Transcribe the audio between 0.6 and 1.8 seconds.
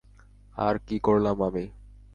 আর কী করলাম আমি?